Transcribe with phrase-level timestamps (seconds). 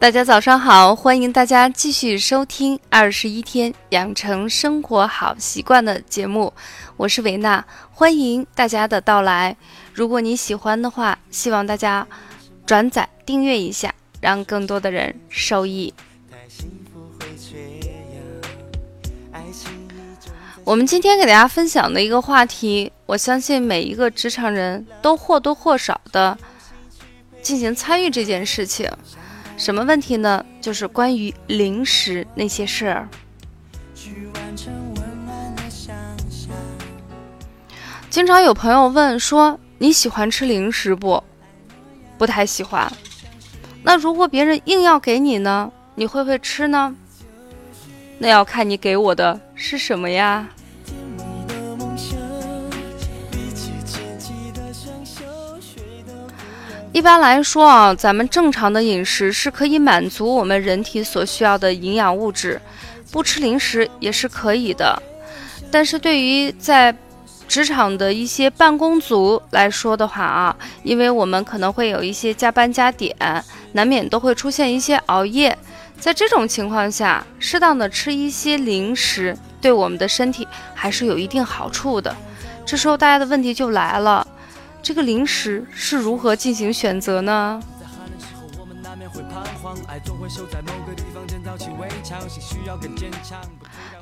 [0.00, 6.50] 大家早上好，欢迎大家继续收听《二十一天养成生活好习惯》的节目，
[6.96, 7.62] 我是维娜，
[7.92, 9.54] 欢迎大家的到来。
[9.92, 12.06] 如果你喜欢的话，希望大家
[12.64, 15.92] 转载、订阅一下，让更多的人受益。
[20.64, 26.38] 我们今天给大家分享的一个话题，我相信每一个职场人都或多或少的
[27.42, 28.90] 进行参与这件事情。
[29.60, 30.42] 什么问题呢？
[30.58, 33.06] 就是关于零食那些事儿。
[38.08, 41.22] 经常有朋友问说：“你喜欢吃零食不？”
[42.16, 42.90] 不太喜欢。
[43.82, 45.70] 那如果别人硬要给你呢？
[45.94, 46.96] 你会不会吃呢？
[48.16, 50.48] 那要看你给我的是什么呀。
[56.92, 62.60] 一般来说啊，咱们正常的饮食是可以满足我们人体所需要的营养物质，
[63.12, 65.00] 不吃零食也是可以的。
[65.70, 66.94] 但是对于在
[67.46, 73.16] 职场的一些办公族来说的话啊，因为我们可能会有一些加班加点，
[73.72, 75.56] 难免都会出现一些熬夜。
[76.00, 82.14] 在这种情况下，适当的吃一些零食，对我们的身体还是有一定好处的。
[82.66, 84.26] 这时候大家的问题就来了。
[84.90, 87.62] 这个零食是如何进行选择呢？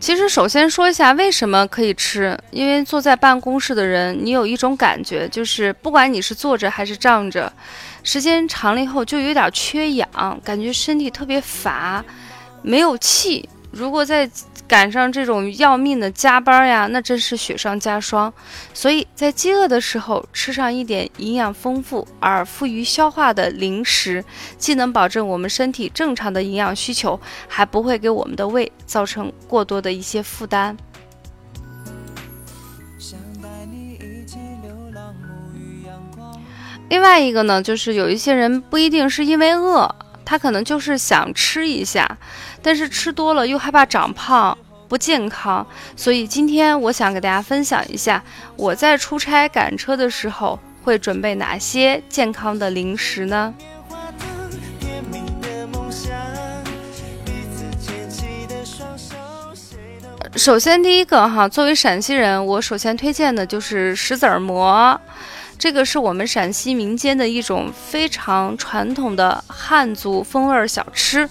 [0.00, 7.52] 其实，首先说一下为什么可以吃，因为坐在办公室的人，你有一种感觉，就是不管你是坐着还是站着，
[8.02, 10.08] 时间长了以后就有点缺氧，
[10.42, 12.02] 感觉身体特别乏，
[12.62, 13.46] 没有气。
[13.70, 14.28] 如果再
[14.66, 18.32] 赶上这种要命的加班呀，那真是雪上加霜。
[18.74, 24.24] 所以在饥饿的时候吃上一点营养丰富而富于消化的零食，
[24.56, 30.76] 既能保证我们身体正常的营养需求，还不会给我们的胃造成过多的一些负担。
[36.88, 39.94] 另外一个呢，就是有一些人不一定是因为饿。
[40.30, 42.06] 他可能就是想吃一下，
[42.60, 44.56] 但是吃多了又害怕长胖
[44.86, 45.66] 不健康，
[45.96, 48.22] 所以今天我想给大家分享一下
[48.54, 53.54] 我在出差赶车的时候会准备哪些健康的零食呢？
[60.36, 65.00] 首先第一个哈，作为陕西人，我首先推荐的就是石子儿馍。
[65.58, 71.28] 这个是我们陕西民间的一种非常传统的汉族风味小吃，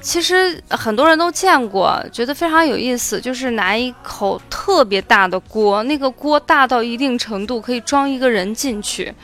[0.00, 3.18] 其实很多人都见过，觉得非常有意思。
[3.18, 9.14] 就是拿一口特别大的锅，那个锅大到一定程度可以装一个人进去，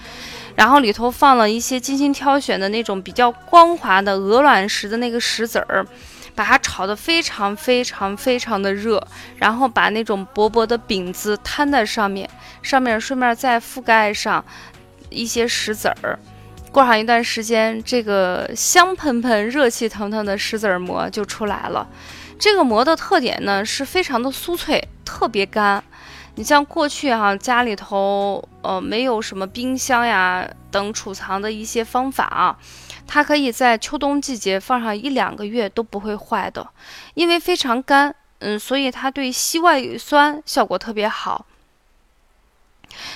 [0.55, 5.87] 然后里头放了一些精心挑选的那种比较光滑的鹅卵石的那个石子儿。
[6.39, 9.05] 把它炒得非常非常非常的热，
[9.39, 12.31] 然后把那种薄薄的饼子摊在上面，
[12.63, 14.45] 上面顺便再覆盖上
[15.11, 16.17] 一些石子儿。
[16.71, 21.85] 过上一段时间，这个香喷喷、热气腾腾的石子儿馍就出来了。
[22.39, 25.83] 这个馍的特点呢，是非常的酥脆，特别干。
[26.37, 32.57] 你像过去哈家里头呃没有什么冰箱呀等储藏的一些方法啊。
[33.09, 36.69] 它可以在秋冬季节放上一两个月都不会坏的，
[37.15, 41.47] 因为非常干，嗯，所以它对吸胃酸效果特别好。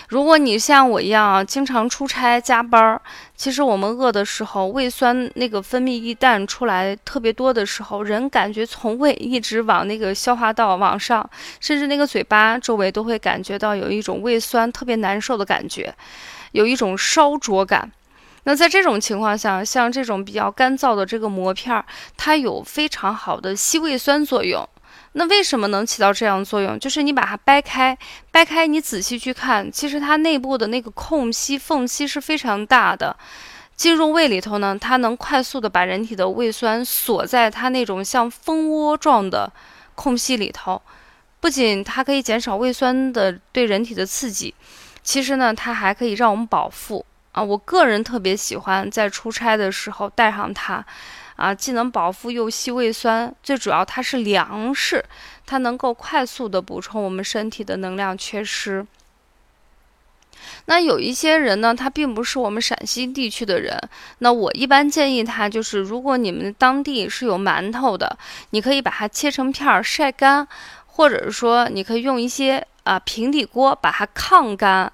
[0.09, 3.01] 如果你像我一样啊，经常出差加班儿，
[3.37, 11.29] 其实我们饿的时候，胃酸那个分泌一旦出来特别多的时候，人感觉从胃一直往那个消化道往上，
[11.61, 15.95] 甚至那个嘴巴周围都会感觉到有一种胃酸特别难受的感觉，
[16.53, 17.91] 有一种烧灼感。
[18.45, 21.85] 那在这种情况下，像这种比较干燥的这个膜片儿，
[22.17, 24.69] 它有非常好的吸胃酸作用。
[25.13, 26.79] 那为什么能起到这样作用？
[26.79, 27.97] 就是你把它掰开，
[28.31, 33.17] 掰开你仔细去看，其实它内部的那个空隙缝隙是非常大的。
[33.77, 39.53] 进入胃里头呢，它能快速的把人体的胃酸锁在它那种像蜂窝状的
[39.95, 40.81] 空隙里头。
[41.41, 44.55] 不仅它可以减少胃酸的对人体的刺激，
[45.03, 47.05] 其实呢，它还可以让我们饱腹。
[47.33, 50.85] 啊，我个人特别喜欢在出差的时候带上它，
[51.37, 55.05] 啊，既能饱腹又吸胃酸，最主要它是粮食，
[55.47, 58.87] 它能够快速的补充我们身体的能量缺失。
[60.67, 63.81] 那有一些人呢，他并不是我们陕西地区的人，
[64.19, 68.19] 那我一般建议他就是，如果你们当地是有馒头的，
[68.51, 70.47] 你可以把它切成片儿晒干，
[70.87, 74.93] 或者是说你可以用一些啊平底锅把它炕干。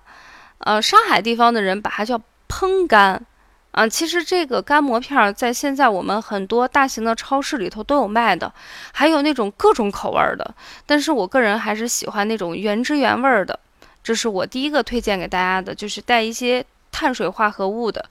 [0.58, 3.24] 呃，上海地方的人把它叫烹干，
[3.70, 8.52] 啊，其实这个干馍片儿在现在我们很多大型的超市里头都有卖的，
[8.92, 10.54] 还有那种各种口味儿的。
[10.84, 13.58] 但是我个人还是喜欢那种原汁原味儿的。
[14.02, 18.04] 这是我第一个推荐给大家的，就是带一些碳水化合物的。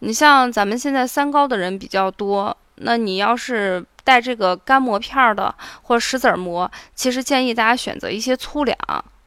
[0.00, 8.76] 你像咱们现在三高的人比较多，那你要是带这个干馍片儿的或石子馍，其实建议大家选择一些粗粮。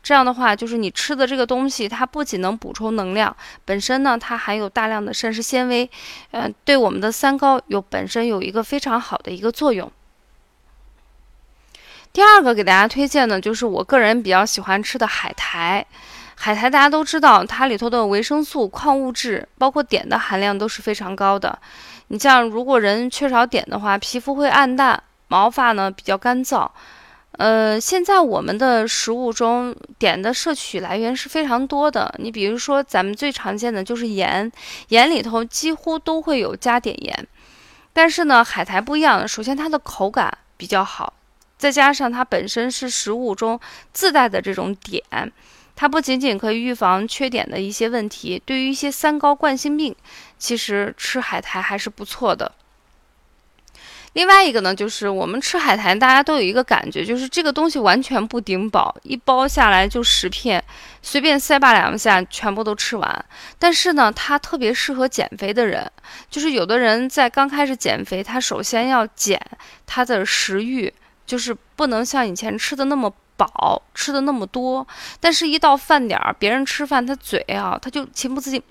[0.03, 5.89] 这样的话，就是你吃的这个东西，它不仅能补充能量，本身呢，它含有大量的膳食纤维，
[6.31, 9.91] 嗯，对我们的三高有本身有一个非常好的一个作用。
[12.11, 15.85] 第二个给大家推荐的，就是我个人比较喜欢吃的海苔。
[16.35, 21.57] 海苔大家都知道，它里头的维生素、矿物质，包括碘的含量都是非常高的。
[22.07, 26.67] 你像如果人缺少碘的话，皮肤会暗淡，毛发呢比较干燥。
[27.37, 32.13] 呃，现在我们的食物中碘的摄取来源是非常多的。
[32.19, 34.51] 你比如说，咱们最常见的就是盐，
[34.89, 37.27] 盐里头几乎都会有加碘盐。
[37.93, 41.13] 但是呢，海苔不一样，首先它的口感比较好，
[41.57, 43.59] 再加上它本身是食物中
[43.91, 45.01] 自带的这种碘，
[45.75, 49.95] 它不仅仅可以预防缺碘的一些问题，对于一些三高冠心病，
[50.37, 52.51] 其实吃海苔还是不错的。
[54.13, 60.61] 另外一个呢，就是我们吃海苔，大家都有一个感觉，就是这个东西完全不顶饱，一包下来就十片，
[61.01, 63.25] 随便塞吧两下全部都吃完。
[63.57, 65.89] 但是呢，它特别适合减肥的人，
[66.29, 69.39] 就是有的人在刚开始减肥，他首先要减
[69.85, 70.93] 他的食欲，
[71.25, 74.85] 就是不能像以前吃的那么饱，吃的那么多。
[75.21, 78.61] 但是，一到饭点儿，别人吃饭，他嘴啊，他就情不自禁。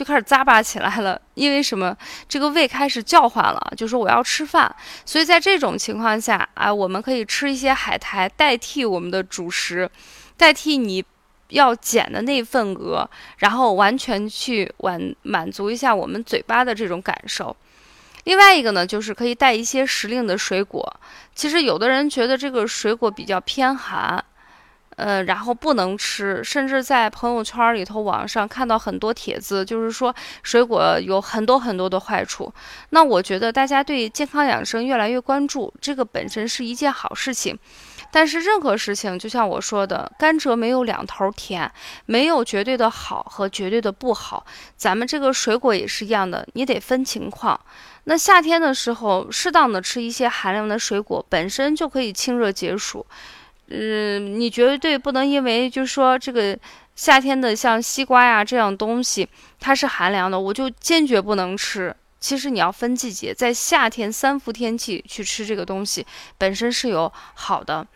[0.00, 1.94] 就开始咂巴起来了，因为什么？
[2.26, 4.74] 这个胃开始叫唤了，就说我要吃饭。
[5.04, 9.90] 所以在这种情况下啊，我们可以吃一些海苔代替我们的主食，
[10.38, 11.04] 代替你
[11.48, 13.06] 要减的那份额，
[13.36, 17.54] 然后完全去满满足一下我们嘴巴的这种感受。
[18.24, 20.90] 另外一个呢，就是可以带一些时令的水果。
[21.34, 24.24] 其实有的人觉得这个水果比较偏寒。
[25.00, 32.52] 呃，然后不能吃，甚至在朋友圈里头、网上看到很多帖子，就是说水果有很多很多的坏处。
[32.90, 37.58] 那我觉得大家对健康养生越来越关注，这个本身是一件好事情。
[38.12, 41.70] 但是任何事情，就像我说的，甘蔗没有两头甜，
[42.06, 44.44] 没有绝对的好和绝对的不好。
[44.76, 47.58] 咱们这个水果也是一样的，你得分情况。
[48.04, 53.06] 那夏天的时候，适当的吃一些寒凉的水果，本身就可以清热解暑。
[53.72, 56.58] 嗯，你绝对不能因为就是说这个
[56.96, 59.28] 夏天的像西瓜呀这样东西，
[59.60, 61.94] 它是寒凉的，我就坚决不能吃。
[62.18, 66.04] 其实你要分季节，在夏天三伏天气去吃这个东西，
[66.36, 67.86] 本身是有好的。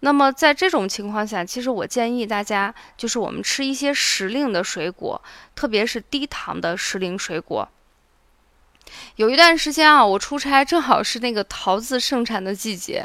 [0.00, 5.20] 那么在这种情况下，其实我建议大家就是我们吃一些时令的水果，
[5.56, 7.68] 特别是低糖的时令水果。
[9.16, 13.04] 有一段时间啊，我出差正好是那个桃子盛产的季节。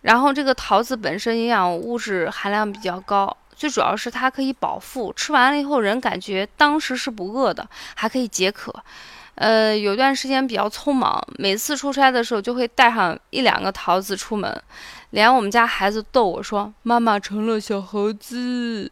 [0.00, 8.74] 然后这个桃子本身营养物质含量比较高，最主要是它可以饱腹，吃完了以后人感觉当时是不饿的，还可以解渴。
[9.34, 14.62] 呃，有段时间比较匆忙，每次出差的时候就会带上一两个桃子出门，
[15.10, 18.90] 连我们家孩子逗我说：“妈妈成了小猴子。”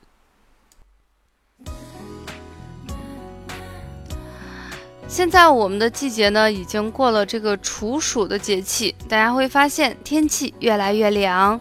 [5.09, 11.59] 现在我们的季节呢，已经过了这个处暑的节气，大家会发现天气越来越凉。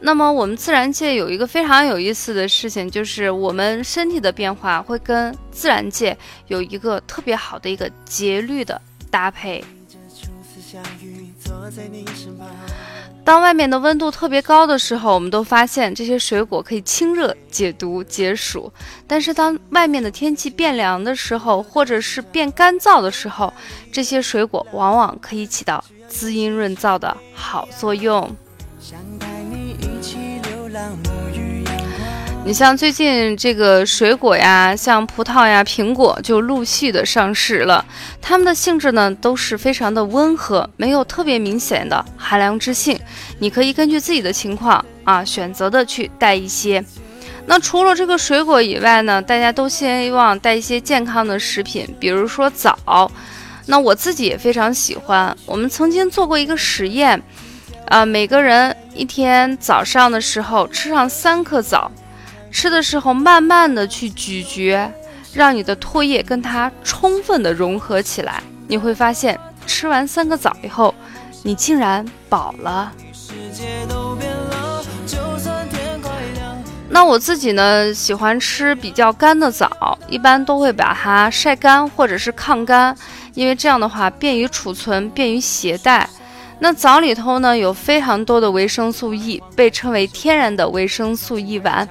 [0.00, 6.16] 那么我们自然界有一个非常有意思的事情，就是我们身体的变化会跟自然界
[6.48, 9.64] 有一个特别好的一个节律的搭配。
[13.24, 18.70] 当外面的温度特别高的时候，我们都发现这些水果可以清热解毒解暑。
[19.06, 23.52] 但是当外面的天气变凉的时候，或者是变干燥的时候，
[23.92, 28.28] 这些水果往往可以起到滋阴润燥的好作用。
[28.80, 30.16] 想带你一起
[30.50, 31.64] 流浪，无语
[32.44, 37.84] 你像最近这个水果呀，像葡萄呀、苹果就陆续的上市了。
[38.20, 42.98] 它们的性质呢都是非常的温和，没有特别明显的寒凉之性。
[43.38, 46.84] 你可以根据自己的情况啊，选择的去带一些。
[47.46, 53.10] 那除了这个水果以外呢，大家都希望带一些健康的食品，比如说枣。
[53.66, 55.34] 那我自己也非常喜欢。
[55.46, 57.22] 我们曾经做过一个实验，
[57.86, 61.88] 啊，每个人一天早上的时候吃上三颗枣。
[62.52, 64.92] 吃的时候，慢慢的去咀嚼，
[65.32, 70.94] 让你的唾液跟它充分的融合起来，你会发现，吃完三个枣以后，
[71.42, 72.92] 你竟然饱了。
[76.90, 82.94] 那我自己呢，喜欢吃比较干的枣，一般都会把它晒干或者是抗干，
[83.32, 86.08] 因为这样的话便于储存，便于携带。
[86.58, 91.88] 那枣里头呢有非常多的维生素 E，被称为天然的维生素 E 丸。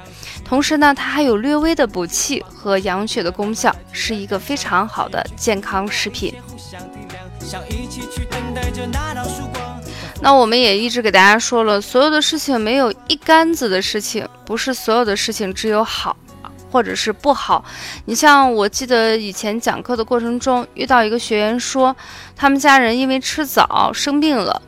[0.52, 6.36] 同时呢，它还有略微的补气和养血的功效，是一个非常好的健康食品。
[10.20, 16.18] 那我们也一直给大家说了，所有的事情没有一竿子的事情，不是所有的事情只有好，
[16.70, 17.64] 或者是不好。
[18.04, 21.96] 你像我记得以前讲课的过程中，遇到一个学员说，
[22.36, 24.62] 他们家人因为吃枣生病了，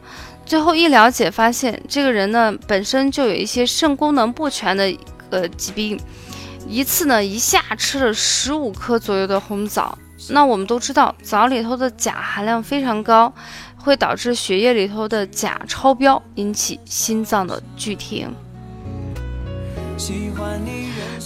[0.45, 4.89] 最后一了解发现，这个人呢本身就有一些肾功能不全的
[5.33, 5.99] 呃疾病，
[6.67, 9.97] 一次呢一下吃了十五颗左右的红枣。
[10.29, 13.33] 那我们都知道，枣里头的钾含量非常高。
[13.83, 18.33] 会导致血液里头的钾超标，引起心脏的剧停。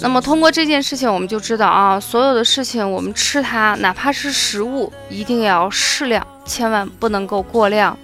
[0.01, 7.95] 那么通过这件事情，我们就知道啊，所有的事情我们吃它，哪怕是食物，一定要适量，千万不能够过量。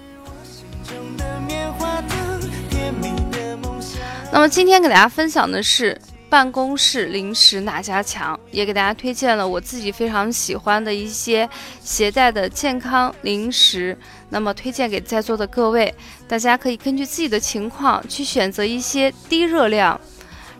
[4.34, 5.96] 那么今天给大家分享的是。
[6.28, 8.36] 办公室零食哪家强？
[8.50, 11.48] 也给大家推荐了我自己非常喜欢的一些
[11.80, 13.96] 携带的健康零食。
[14.30, 15.94] 那么推荐给在座的各位，
[16.26, 20.00] 大家可以根据自己的情况去选择一些低热量，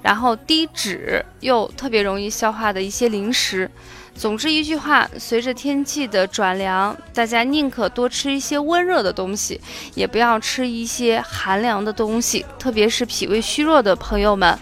[0.05, 3.71] 然后低脂又特别容易消化的一些零食。
[4.15, 9.59] 总之一句话，随着天气的转凉，大家宁可多吃一些温热的东西，
[9.95, 14.57] 也不要吃一些寒凉的东西，特别是脾胃虚弱的朋友们。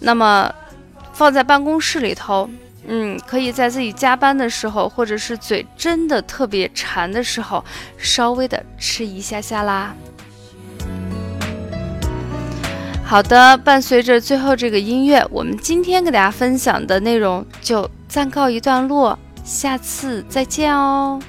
[0.00, 0.50] 那么，
[1.12, 2.48] 放在办公室里头，
[2.86, 7.62] 嗯，可以在自己加班的时候，或者是嘴真的特别馋的时候，
[7.98, 9.94] 稍微的吃一下下啦。
[13.06, 21.20] 好的，伴随着最后这个音乐，我们今天给大家分享的内容就暂告一段落，下次再见哦。